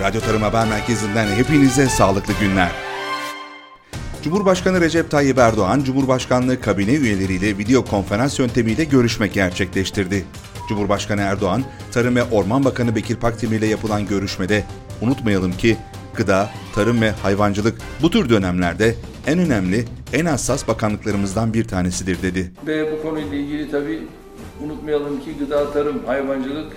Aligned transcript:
Radyo 0.00 0.20
Tarım 0.20 0.42
Haber 0.42 0.68
Merkezi'nden 0.68 1.26
hepinize 1.26 1.86
sağlıklı 1.86 2.34
günler. 2.40 2.70
Cumhurbaşkanı 4.22 4.80
Recep 4.80 5.10
Tayyip 5.10 5.38
Erdoğan, 5.38 5.82
Cumhurbaşkanlığı 5.84 6.60
kabine 6.60 6.92
üyeleriyle 6.92 7.58
video 7.58 7.84
konferans 7.84 8.38
yöntemiyle 8.38 8.84
görüşme 8.84 9.26
gerçekleştirdi. 9.26 10.24
Cumhurbaşkanı 10.68 11.20
Erdoğan, 11.20 11.64
Tarım 11.92 12.16
ve 12.16 12.22
Orman 12.24 12.64
Bakanı 12.64 12.96
Bekir 12.96 13.16
Pakdemir 13.16 13.58
ile 13.58 13.66
yapılan 13.66 14.06
görüşmede 14.06 14.64
unutmayalım 15.00 15.52
ki 15.52 15.76
gıda, 16.14 16.50
tarım 16.74 17.00
ve 17.00 17.10
hayvancılık 17.10 17.78
bu 18.02 18.10
tür 18.10 18.28
dönemlerde 18.28 18.94
en 19.26 19.38
önemli, 19.38 19.84
en 20.12 20.26
hassas 20.26 20.68
bakanlıklarımızdan 20.68 21.54
bir 21.54 21.64
tanesidir 21.64 22.22
dedi. 22.22 22.52
Ve 22.66 22.92
bu 22.92 23.02
konuyla 23.02 23.36
ilgili 23.38 23.70
tabii 23.70 24.02
unutmayalım 24.64 25.20
ki 25.20 25.34
gıda, 25.38 25.72
tarım, 25.72 26.06
hayvancılık 26.06 26.72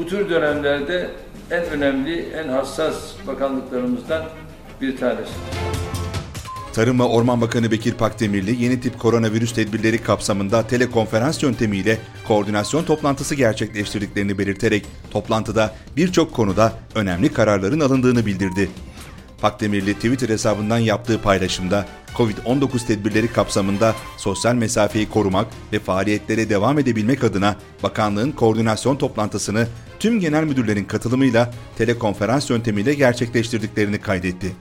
bu 0.00 0.06
tür 0.06 0.30
dönemlerde 0.30 1.10
en 1.50 1.64
önemli, 1.64 2.20
en 2.20 2.48
hassas 2.48 2.94
bakanlıklarımızdan 3.26 4.24
bir 4.80 4.96
tanesi. 4.96 5.32
Tarım 6.72 6.98
ve 6.98 7.02
Orman 7.02 7.40
Bakanı 7.40 7.70
Bekir 7.70 7.94
Pakdemirli 7.94 8.62
yeni 8.62 8.80
tip 8.80 8.98
koronavirüs 8.98 9.54
tedbirleri 9.54 10.02
kapsamında 10.02 10.66
telekonferans 10.66 11.42
yöntemiyle 11.42 11.98
koordinasyon 12.28 12.84
toplantısı 12.84 13.34
gerçekleştirdiklerini 13.34 14.38
belirterek 14.38 14.86
toplantıda 15.10 15.74
birçok 15.96 16.32
konuda 16.32 16.72
önemli 16.94 17.32
kararların 17.32 17.80
alındığını 17.80 18.26
bildirdi. 18.26 18.70
Pakdemirli 19.40 19.94
Twitter 19.94 20.28
hesabından 20.28 20.78
yaptığı 20.78 21.22
paylaşımda 21.22 21.86
COVID-19 22.16 22.86
tedbirleri 22.86 23.28
kapsamında 23.28 23.94
sosyal 24.16 24.54
mesafeyi 24.54 25.08
korumak 25.08 25.46
ve 25.72 25.78
faaliyetlere 25.78 26.48
devam 26.48 26.78
edebilmek 26.78 27.24
adına 27.24 27.56
bakanlığın 27.82 28.32
koordinasyon 28.32 28.96
toplantısını 28.96 29.66
tüm 30.00 30.20
genel 30.20 30.44
müdürlerin 30.44 30.84
katılımıyla 30.84 31.50
telekonferans 31.78 32.50
yöntemiyle 32.50 32.94
gerçekleştirdiklerini 32.94 33.98
kaydetti. 33.98 34.52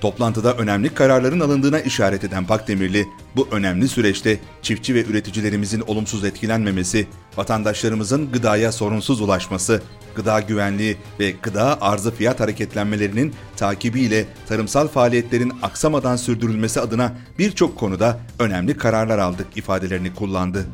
Toplantıda 0.00 0.54
önemli 0.54 0.94
kararların 0.94 1.40
alındığına 1.40 1.80
işaret 1.80 2.24
eden 2.24 2.46
Pakdemirli, 2.46 3.06
bu 3.36 3.48
önemli 3.50 3.88
süreçte 3.88 4.38
çiftçi 4.62 4.94
ve 4.94 5.04
üreticilerimizin 5.04 5.80
olumsuz 5.80 6.24
etkilenmemesi, 6.24 7.06
vatandaşlarımızın 7.36 8.32
gıdaya 8.32 8.72
sorunsuz 8.72 9.20
ulaşması, 9.20 9.82
gıda 10.14 10.40
güvenliği 10.40 10.96
ve 11.20 11.30
gıda 11.30 11.82
arzı 11.82 12.14
fiyat 12.14 12.40
hareketlenmelerinin 12.40 13.34
takibiyle 13.56 14.26
tarımsal 14.48 14.88
faaliyetlerin 14.88 15.52
aksamadan 15.62 16.16
sürdürülmesi 16.16 16.80
adına 16.80 17.12
birçok 17.38 17.78
konuda 17.78 18.20
önemli 18.38 18.76
kararlar 18.76 19.18
aldık 19.18 19.46
ifadelerini 19.56 20.14
kullandı. 20.14 20.66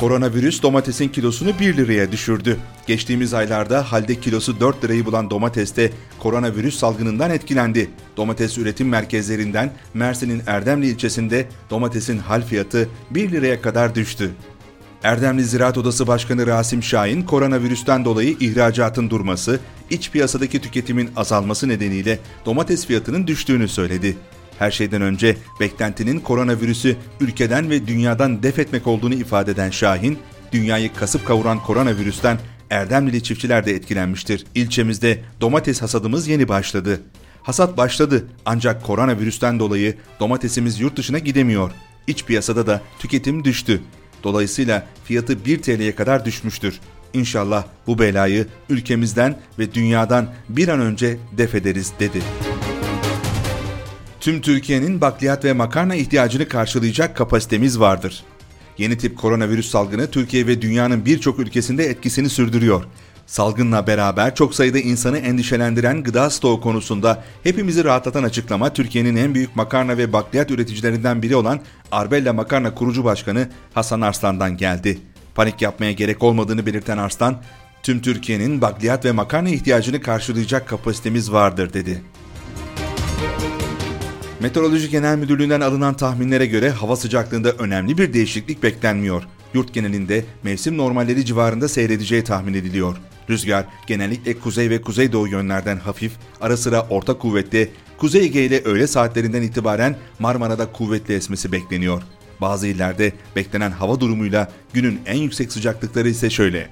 Koronavirüs 0.00 0.62
domatesin 0.62 1.08
kilosunu 1.08 1.58
1 1.60 1.76
liraya 1.76 2.12
düşürdü. 2.12 2.56
Geçtiğimiz 2.86 3.34
aylarda 3.34 3.92
halde 3.92 4.20
kilosu 4.20 4.60
4 4.60 4.84
lirayı 4.84 5.06
bulan 5.06 5.30
domateste 5.30 5.92
koronavirüs 6.18 6.78
salgınından 6.78 7.30
etkilendi. 7.30 7.90
Domates 8.16 8.58
üretim 8.58 8.88
merkezlerinden 8.88 9.72
Mersin'in 9.94 10.42
Erdemli 10.46 10.86
ilçesinde 10.86 11.48
domatesin 11.70 12.18
hal 12.18 12.42
fiyatı 12.42 12.88
1 13.10 13.30
liraya 13.30 13.62
kadar 13.62 13.94
düştü. 13.94 14.30
Erdemli 15.02 15.44
Ziraat 15.44 15.78
Odası 15.78 16.06
Başkanı 16.06 16.46
Rasim 16.46 16.82
Şahin, 16.82 17.22
koronavirüsten 17.22 18.04
dolayı 18.04 18.36
ihracatın 18.40 19.10
durması, 19.10 19.60
iç 19.90 20.10
piyasadaki 20.10 20.60
tüketimin 20.60 21.10
azalması 21.16 21.68
nedeniyle 21.68 22.18
domates 22.46 22.86
fiyatının 22.86 23.26
düştüğünü 23.26 23.68
söyledi. 23.68 24.16
Her 24.58 24.70
şeyden 24.70 25.02
önce 25.02 25.36
beklentinin 25.60 26.20
koronavirüsü 26.20 26.96
ülkeden 27.20 27.70
ve 27.70 27.86
dünyadan 27.86 28.42
def 28.42 28.58
etmek 28.58 28.86
olduğunu 28.86 29.14
ifade 29.14 29.50
eden 29.50 29.70
Şahin, 29.70 30.18
dünyayı 30.52 30.94
kasıp 30.94 31.26
kavuran 31.26 31.62
koronavirüsten 31.62 32.38
Erdemlili 32.70 33.22
çiftçiler 33.22 33.66
de 33.66 33.72
etkilenmiştir. 33.72 34.44
İlçemizde 34.54 35.18
domates 35.40 35.82
hasadımız 35.82 36.28
yeni 36.28 36.48
başladı. 36.48 37.00
Hasat 37.42 37.76
başladı 37.76 38.28
ancak 38.44 38.84
koronavirüsten 38.84 39.58
dolayı 39.58 39.94
domatesimiz 40.20 40.80
yurt 40.80 40.96
dışına 40.96 41.18
gidemiyor. 41.18 41.70
İç 42.06 42.24
piyasada 42.24 42.66
da 42.66 42.80
tüketim 42.98 43.44
düştü. 43.44 43.80
Dolayısıyla 44.24 44.86
fiyatı 45.04 45.44
1 45.44 45.62
TL'ye 45.62 45.94
kadar 45.94 46.24
düşmüştür. 46.24 46.80
İnşallah 47.14 47.64
bu 47.86 47.98
belayı 47.98 48.46
ülkemizden 48.68 49.38
ve 49.58 49.74
dünyadan 49.74 50.28
bir 50.48 50.68
an 50.68 50.80
önce 50.80 51.16
def 51.38 51.54
ederiz 51.54 51.92
dedi. 52.00 52.22
Tüm 54.20 54.40
Türkiye'nin 54.40 55.00
bakliyat 55.00 55.44
ve 55.44 55.52
makarna 55.52 55.94
ihtiyacını 55.94 56.48
karşılayacak 56.48 57.16
kapasitemiz 57.16 57.80
vardır. 57.80 58.24
Yeni 58.78 58.98
tip 58.98 59.18
koronavirüs 59.18 59.70
salgını 59.70 60.10
Türkiye 60.10 60.46
ve 60.46 60.62
dünyanın 60.62 61.04
birçok 61.04 61.38
ülkesinde 61.38 61.84
etkisini 61.84 62.28
sürdürüyor. 62.28 62.84
Salgınla 63.26 63.86
beraber 63.86 64.34
çok 64.34 64.54
sayıda 64.54 64.78
insanı 64.78 65.18
endişelendiren 65.18 66.02
gıda 66.02 66.30
stoğu 66.30 66.60
konusunda 66.60 67.24
hepimizi 67.42 67.84
rahatlatan 67.84 68.22
açıklama 68.22 68.72
Türkiye'nin 68.72 69.16
en 69.16 69.34
büyük 69.34 69.56
makarna 69.56 69.98
ve 69.98 70.12
bakliyat 70.12 70.50
üreticilerinden 70.50 71.22
biri 71.22 71.36
olan 71.36 71.60
Arbella 71.92 72.32
Makarna 72.32 72.74
kurucu 72.74 73.04
başkanı 73.04 73.48
Hasan 73.74 74.00
Arslan'dan 74.00 74.56
geldi. 74.56 74.98
Panik 75.34 75.62
yapmaya 75.62 75.92
gerek 75.92 76.22
olmadığını 76.22 76.66
belirten 76.66 76.98
Arslan, 76.98 77.42
tüm 77.82 78.02
Türkiye'nin 78.02 78.60
bakliyat 78.60 79.04
ve 79.04 79.12
makarna 79.12 79.48
ihtiyacını 79.48 80.00
karşılayacak 80.00 80.68
kapasitemiz 80.68 81.32
vardır 81.32 81.72
dedi. 81.72 82.02
Meteoroloji 84.40 84.90
Genel 84.90 85.18
Müdürlüğü'nden 85.18 85.60
alınan 85.60 85.94
tahminlere 85.94 86.46
göre 86.46 86.70
hava 86.70 86.96
sıcaklığında 86.96 87.52
önemli 87.52 87.98
bir 87.98 88.12
değişiklik 88.12 88.62
beklenmiyor. 88.62 89.22
Yurt 89.54 89.74
genelinde 89.74 90.24
mevsim 90.42 90.76
normalleri 90.76 91.24
civarında 91.24 91.68
seyredeceği 91.68 92.24
tahmin 92.24 92.54
ediliyor. 92.54 92.96
Rüzgar 93.30 93.64
genellikle 93.86 94.38
kuzey 94.38 94.70
ve 94.70 94.82
kuzeydoğu 94.82 95.28
yönlerden 95.28 95.76
hafif, 95.76 96.12
ara 96.40 96.56
sıra 96.56 96.86
orta 96.90 97.18
kuvvetli, 97.18 97.70
Kuzey 97.98 98.22
Ege 98.22 98.44
ile 98.44 98.62
öğle 98.64 98.86
saatlerinden 98.86 99.42
itibaren 99.42 99.96
Marmara'da 100.18 100.72
kuvvetli 100.72 101.14
esmesi 101.14 101.52
bekleniyor. 101.52 102.02
Bazı 102.40 102.66
illerde 102.66 103.12
beklenen 103.36 103.70
hava 103.70 104.00
durumuyla 104.00 104.52
günün 104.72 105.00
en 105.06 105.16
yüksek 105.16 105.52
sıcaklıkları 105.52 106.08
ise 106.08 106.30
şöyle. 106.30 106.68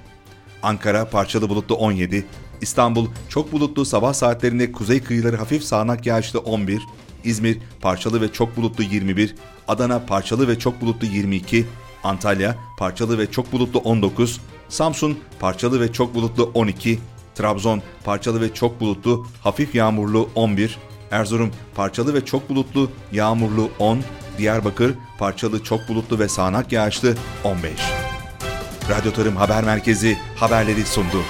Ankara 0.63 1.09
parçalı 1.09 1.49
bulutlu 1.49 1.75
17, 1.75 2.25
İstanbul 2.61 3.07
çok 3.29 3.51
bulutlu 3.51 3.85
sabah 3.85 4.13
saatlerinde 4.13 4.71
kuzey 4.71 5.03
kıyıları 5.03 5.35
hafif 5.35 5.63
sağanak 5.63 6.05
yağışlı 6.05 6.39
11, 6.39 6.81
İzmir 7.27 7.57
parçalı 7.81 8.21
ve 8.21 8.31
çok 8.31 8.57
bulutlu 8.57 8.83
21, 8.83 9.35
Adana 9.67 9.99
parçalı 9.99 10.47
ve 10.47 10.59
çok 10.59 10.81
bulutlu 10.81 11.07
22, 11.07 11.65
Antalya 12.03 12.55
parçalı 12.77 13.17
ve 13.17 13.31
çok 13.31 13.51
bulutlu 13.51 13.79
19, 13.79 14.41
Samsun 14.69 15.19
parçalı 15.39 15.81
ve 15.81 15.93
çok 15.93 16.15
bulutlu 16.15 16.51
12, 16.53 16.99
Trabzon 17.35 17.81
parçalı 18.03 18.41
ve 18.41 18.53
çok 18.53 18.79
bulutlu 18.79 19.27
hafif 19.41 19.75
yağmurlu 19.75 20.29
11, 20.35 20.77
Erzurum 21.11 21.51
parçalı 21.75 22.13
ve 22.13 22.25
çok 22.25 22.49
bulutlu 22.49 22.91
yağmurlu 23.11 23.69
10, 23.79 23.99
Diyarbakır 24.37 24.93
parçalı 25.19 25.63
çok 25.63 25.89
bulutlu 25.89 26.19
ve 26.19 26.27
sağanak 26.27 26.71
yağışlı 26.71 27.15
15. 27.43 27.71
Radyo 28.89 29.11
Tarım 29.11 29.35
Haber 29.35 29.63
Merkezi 29.63 30.17
haberleri 30.35 30.85
sundu. 30.85 31.23